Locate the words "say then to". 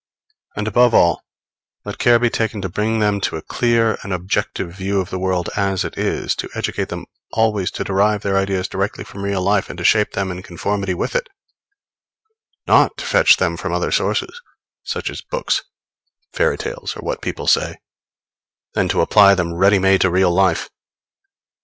17.45-19.01